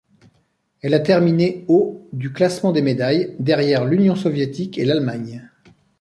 Elle 0.81 0.95
a 0.95 0.99
terminé 0.99 1.63
au 1.67 2.09
du 2.11 2.33
classement 2.33 2.71
des 2.71 2.81
médailles, 2.81 3.35
derrière 3.37 3.85
l'Union 3.85 4.15
soviétique 4.15 4.79
et 4.79 4.85
l'Allemagne. 4.85 5.47